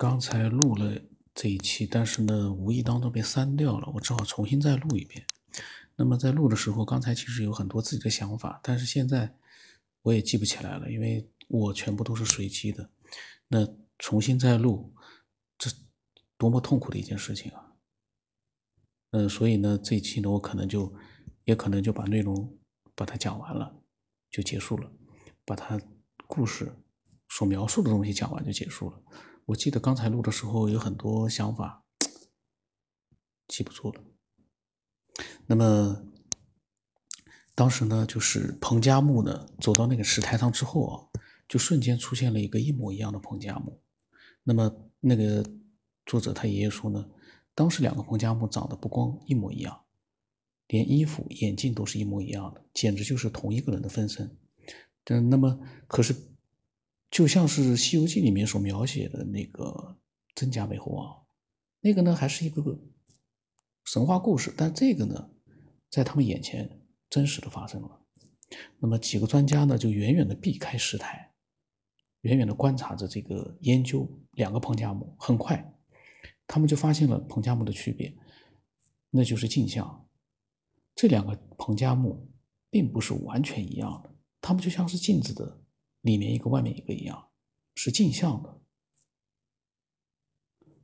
[0.00, 0.98] 刚才录了
[1.34, 5.26] 这一期，但是呢，无意当中被删掉了，我只好重新再录一遍。
[5.94, 9.36] 那么在录的时候，刚才其实有很多自己的想法，但是现在
[10.00, 12.88] 我也记不起来了，因为我全部都是随机的。
[13.48, 14.94] 那重新再录，
[15.58, 15.70] 这
[16.38, 17.74] 多么痛苦的一件事情啊！
[19.10, 20.90] 嗯，所以呢，这一期呢，我可能就
[21.44, 22.58] 也可能就把内容
[22.94, 23.78] 把它讲完了，
[24.30, 24.90] 就结束了，
[25.44, 25.78] 把它
[26.26, 26.74] 故事
[27.28, 29.02] 所描述的东西讲完就结束了。
[29.50, 31.84] 我记得刚才录的时候有很多想法，
[33.48, 34.00] 记不住了。
[35.46, 36.04] 那么
[37.56, 40.94] 当时呢，就是彭加木呢走到那个石台上之后啊，
[41.48, 43.82] 就瞬间出现了一个一模一样的彭加木。
[44.44, 45.44] 那么那个
[46.06, 47.08] 作者他爷爷说呢，
[47.52, 49.84] 当时两个彭加木长得不光一模一样，
[50.68, 54.38] 连衣服、眼镜都是一模一样的，简直就是同一个人的分身。
[55.02, 56.29] 但那么可是。
[57.10, 59.98] 就像是《西游记》里面所描写的那个
[60.34, 61.26] 真假美猴王，
[61.80, 62.78] 那个呢还是一个个
[63.84, 65.30] 神话故事，但这个呢，
[65.90, 68.00] 在他们眼前真实的发生了。
[68.78, 71.32] 那么几个专家呢，就远远的避开石台，
[72.20, 75.16] 远远的观察着这个研究两个彭加木。
[75.18, 75.74] 很快，
[76.46, 78.16] 他们就发现了彭加木的区别，
[79.10, 80.06] 那就是镜像。
[80.94, 82.28] 这两个彭加木
[82.70, 85.60] 并不是完全一样的，他们就像是镜子的。
[86.02, 87.28] 里面一个，外面一个一样，
[87.74, 88.60] 是镜像的。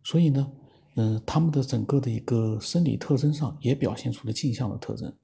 [0.05, 0.53] 所以呢，
[0.95, 5.17] 嗯，他们的整个的一个生理特征上也表现出了镜像的特征，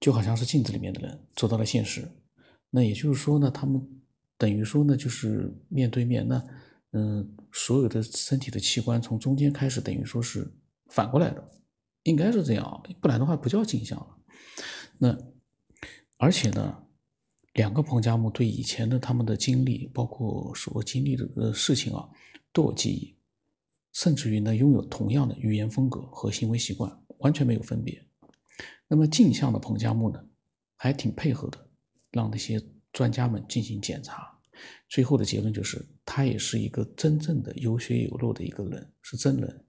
[0.00, 2.08] 就好像是镜子里面的人走到了现实。
[2.70, 3.86] 那也就是说呢，他们
[4.36, 6.26] 等于说呢，就是面对面。
[6.26, 6.42] 那，
[6.92, 10.50] 嗯，所有的身体的器官从中间开始，等于说是
[10.86, 11.52] 反过来的，
[12.04, 14.18] 应该是这样，不然的话不叫镜像了。
[14.98, 15.18] 那，
[16.16, 16.84] 而且呢。
[17.54, 22.08] 两个彭加木对以前的他们的经历，包括所经历的呃事情啊，
[22.52, 23.16] 都有记忆，
[23.92, 28.00] 甚至于呢拥有同样的语言风格和行为习惯，完全没有分别。
[28.86, 30.24] 那么镜像的彭加木呢，
[30.76, 31.58] 还挺配合的，
[32.12, 32.62] 让那些
[32.92, 34.38] 专家们进行检查。
[34.88, 39.64] 最后的结论就是，他也是一个真正的有血有肉的一个人，是真人，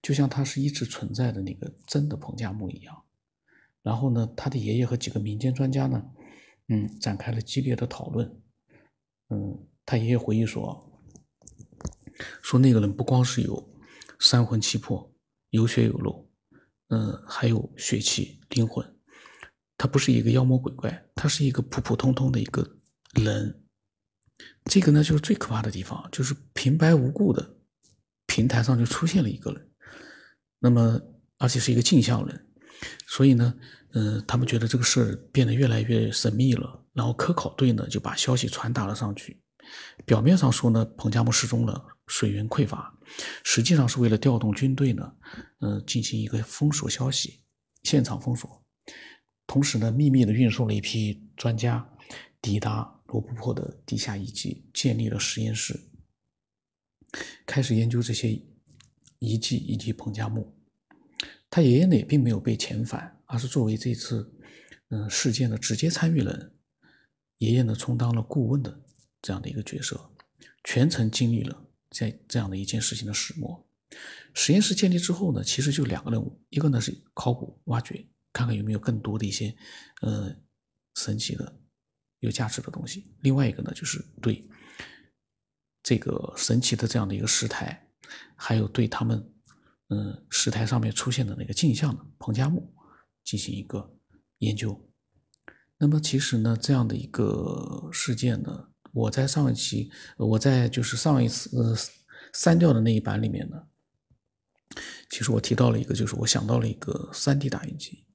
[0.00, 3.02] 就像他是一直存在的那个真的彭加木一样。
[3.82, 6.04] 然后呢，他的爷爷和几个民间专家呢。
[6.68, 8.42] 嗯，展开了激烈的讨论。
[9.28, 11.00] 嗯，他爷爷回忆说，
[12.42, 13.74] 说那个人不光是有
[14.18, 15.12] 三魂七魄、
[15.50, 16.30] 有血有肉，
[16.88, 18.84] 嗯，还有血气、灵魂。
[19.78, 22.78] 他不是一个妖魔鬼怪，他是一个普普通通的一个
[23.14, 23.62] 人。
[24.64, 27.56] 这个呢，就是最可怕的地方，就是平白无故的
[28.26, 29.70] 平台上就出现了一个人，
[30.58, 31.00] 那么
[31.38, 32.45] 而且是一个镜像人，
[33.06, 33.54] 所以呢。
[33.92, 39.40] 嗯，他们觉得这个事变得越来越神秘了，然后科考队呢就把消息传达了上去。
[40.04, 42.94] 表面上说呢，彭加木失踪了，水源匮乏，
[43.42, 45.10] 实际上是为了调动军队呢，
[45.60, 47.40] 嗯，进行一个封锁消息，
[47.84, 48.62] 现场封锁。
[49.46, 51.88] 同时呢，秘密的运送了一批专家
[52.42, 55.80] 抵达罗布泊的地下遗迹，建立了实验室，
[57.46, 58.38] 开始研究这些
[59.20, 60.54] 遗迹以及彭加木。
[61.50, 63.12] 他爷爷呢也并没有被遣返。
[63.28, 64.32] 而是作为这次，
[64.90, 66.54] 嗯，事件的直接参与人，
[67.38, 68.80] 爷爷呢充当了顾问的
[69.20, 70.12] 这样的一个角色，
[70.62, 73.68] 全程经历了在这样的一件事情的始末。
[74.32, 79.52] 实验室建立之后呢，其实就两个任务，一个呢是考古挖掘，看看有没有更多的一些，
[80.02, 80.32] 呃，
[80.94, 81.58] 神奇的、
[82.20, 84.48] 有价值的东西；另外一个呢就是对
[85.82, 87.88] 这个神奇的这样的一个石台，
[88.36, 89.28] 还有对他们，
[89.88, 92.72] 嗯，石台上面出现的那个镜像的彭加木。
[93.24, 93.92] 进行一个
[94.38, 94.88] 研究，
[95.78, 101.76] 那么其实呢，这样的一个事件呢，我在上一期，我在就是上一次呃
[102.32, 103.60] 删掉的那一版里面呢，
[105.10, 108.06] 其实我提到了一个，就是我想到了一个三 D 打印机，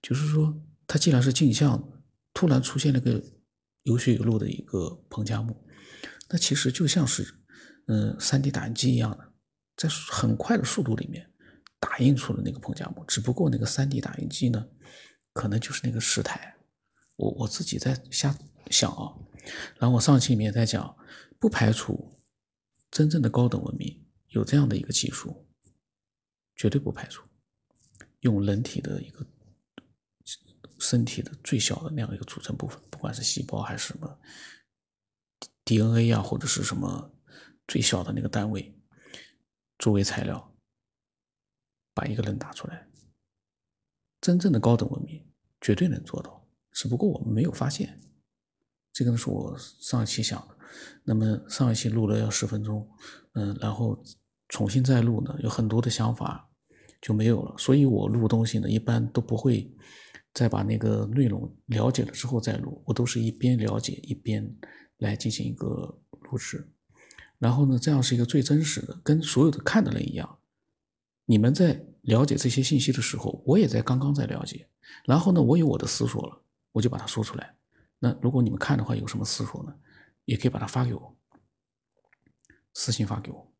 [0.00, 0.56] 就是说
[0.86, 2.00] 它既然是镜像，
[2.32, 3.20] 突然出现了个
[3.82, 5.66] 有血有肉的一个彭加木，
[6.30, 7.42] 那其实就像是
[7.88, 9.27] 嗯三 D 打印机一样的，
[9.78, 11.26] 在很快的速度里面。
[11.80, 14.68] 打印出了那个彭加木，只不过那个 3D 打印机呢，
[15.32, 16.56] 可能就是那个石台。
[17.14, 18.36] 我我自己在瞎
[18.68, 19.14] 想啊，
[19.78, 20.96] 然后我上期里面在讲，
[21.38, 22.18] 不排除
[22.90, 25.46] 真正的高等文明有这样的一个技术，
[26.56, 27.22] 绝对不排除
[28.22, 29.24] 用人体的一个
[30.80, 34.18] 身体的最小的那样一个组成部分，不管是细胞还是什么
[35.64, 37.12] DNA 啊，或者是什么
[37.68, 38.76] 最小的那个单位
[39.78, 40.44] 作为材料。
[41.94, 42.86] 把一个人打出来，
[44.20, 45.26] 真正的高等文明
[45.60, 48.00] 绝对能做到，只不过我们没有发现。
[48.92, 50.56] 这个呢是我上一期想的，
[51.02, 52.88] 那么上一期录了要十分钟，
[53.32, 54.00] 嗯，然后
[54.48, 56.48] 重新再录呢，有很多的想法
[57.02, 59.68] 就没有了，所以我录东西呢一般都不会
[60.32, 64.56] 再把那个内容了解了之后再录，我都是一边了解一边
[64.98, 65.66] 来进行一个
[66.10, 66.72] 录制，
[67.38, 70.38] 然后呢，这样是一个最真实的，跟所有的看的人一样，
[71.24, 74.68] 你们在了解这些信息的时候，我也在刚刚在了解，
[75.04, 76.42] 然后呢，我有我的思索了，
[76.72, 77.56] 我就把它说出来。
[77.98, 79.74] 那如果你们看的话，有什么思索呢？
[80.24, 81.16] 也可以把它发给我，
[82.74, 83.52] 私信发给我，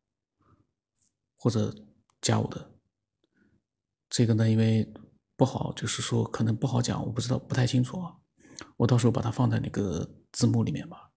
[1.35, 1.73] 或者
[2.21, 2.71] 加我的。
[4.09, 4.91] 这个呢，因为
[5.35, 8.15] 不好，就是说可能不好讲，我不知道，不太清楚啊。
[8.77, 11.08] 我到时候把它放在那个字幕里面吧。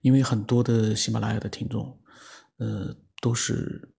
[0.00, 2.00] 因为很多的喜马拉雅的听众，
[2.58, 3.94] 呃，都是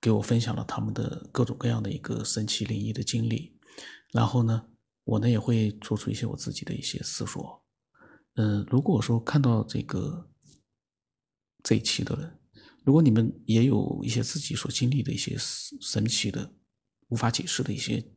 [0.00, 3.58] 给我分享了他们的各种各样的一个神奇灵异的经历，
[4.12, 4.68] 然后呢，
[5.04, 7.64] 我呢也会做出一些我自己的一些思索。
[8.34, 10.28] 嗯，如果说看到这个
[11.62, 12.38] 这一期的人，
[12.84, 15.36] 如果你们也有一些自己所经历的一些
[15.80, 16.54] 神奇的、
[17.08, 18.12] 无法解释的一些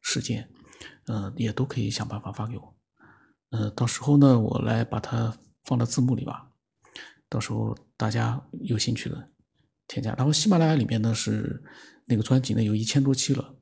[0.00, 0.48] 事件，
[1.06, 2.76] 呃，也都可以想办法发给我。
[3.50, 5.36] 呃，到时候呢，我来把它
[5.66, 6.50] 放到字幕里吧。
[7.28, 9.30] 到时候大家有兴趣的
[9.86, 10.14] 添加。
[10.14, 11.62] 然后喜马拉雅里面呢是
[12.06, 13.54] 那个专辑呢有一千多期了。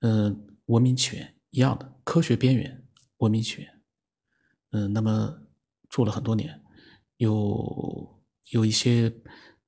[0.00, 2.82] 嗯，文明起源一样的，科学边缘，
[3.18, 3.68] 文明起源。
[4.70, 5.36] 嗯，那么
[5.90, 6.58] 做了很多年，
[7.16, 9.12] 有有一些，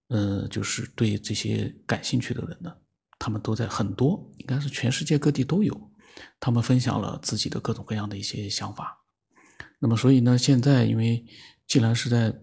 [0.07, 2.73] 呃，就是对这些感兴趣的人呢，
[3.19, 5.91] 他们都在很多，应该是全世界各地都有，
[6.39, 9.05] 他们分享了自己的各种各样的一些想法。
[9.81, 11.27] 那么，所以呢，现在因为
[11.73, 12.39] 既然是在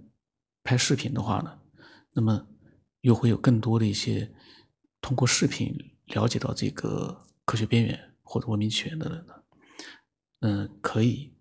[0.63, 1.59] 拍视频的话呢，
[2.13, 2.47] 那么
[3.01, 4.33] 又会有更多的一些
[5.01, 9.43] 通过视频了解到这个科学边缘或者文明起源的人呢，
[10.39, 11.35] 嗯，可以。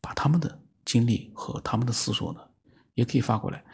[0.00, 2.40] 把他们的经历和他们的思索呢，
[2.94, 3.64] 也可以发过来，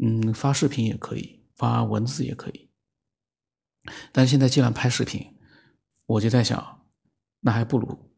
[0.00, 2.70] 嗯，发视频也可以，发文字也可以。
[4.10, 5.38] 但现在既然拍视频，
[6.06, 6.84] 我就在想，
[7.38, 8.10] 那还不如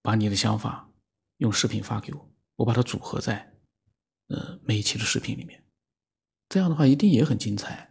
[0.00, 0.92] 把你的想法
[1.38, 3.54] 用视频发给我，我把它组合在
[4.28, 5.64] 呃每一期的视频里面，
[6.48, 7.90] 这样的话一定也很精彩。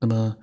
[0.00, 0.36] 那么。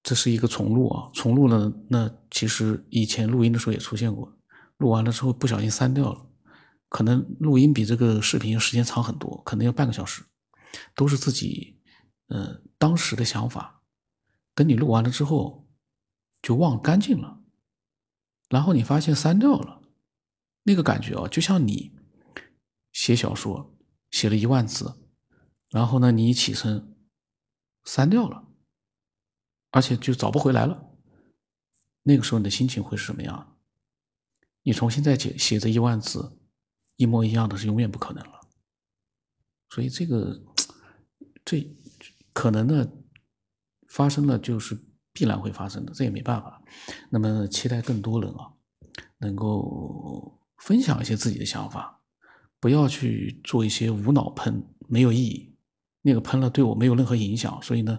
[0.00, 4.34] 这是一个重录啊，重录呢，那其实以前录音的时候也出现过。
[4.78, 6.26] 录完了之后不小心删掉了，
[6.88, 10.24] 可能录音比这个视频时间长很多，可能要半个小时，
[10.94, 11.78] 都是自己
[12.28, 13.82] 呃当时的想法，
[14.54, 15.68] 等你录完了之后
[16.40, 17.42] 就忘干净了，
[18.48, 19.82] 然后你发现删掉了，
[20.68, 21.96] 那个感觉啊，就像你
[22.92, 23.74] 写小说
[24.10, 25.00] 写了一万字，
[25.70, 26.94] 然后呢你一起身
[27.84, 28.46] 删掉了，
[29.70, 30.90] 而且就找不回来了，
[32.02, 33.56] 那个时候你的心情会是什么样？
[34.62, 36.38] 你重新再写写这一万字，
[36.96, 38.40] 一模一样的是永远不可能了。
[39.70, 40.38] 所以这个，
[41.46, 41.74] 这
[42.34, 42.92] 可能的
[43.88, 44.78] 发生了就是
[45.14, 46.62] 必然会发生的，这也没办法。
[47.08, 48.52] 那么期待更多人啊，
[49.16, 52.00] 能够分享一些自己的想法，
[52.60, 55.54] 不要去做一些无脑喷，没有意义。
[56.02, 57.98] 那个喷了对我没有任何影响，所以呢，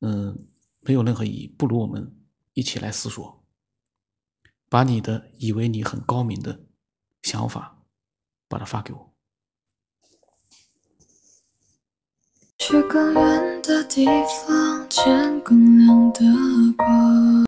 [0.00, 0.46] 嗯，
[0.80, 1.46] 没有任何意义。
[1.58, 2.14] 不如我们
[2.52, 3.42] 一起来思索。
[4.70, 6.64] 把你的以为你很高明的
[7.22, 7.78] 想法，
[8.48, 9.14] 把它发给我。
[12.58, 14.06] 去更远的地
[14.46, 16.22] 方，见更亮的
[16.76, 17.34] 光。